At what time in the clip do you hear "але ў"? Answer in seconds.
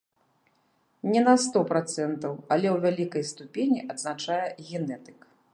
2.55-2.89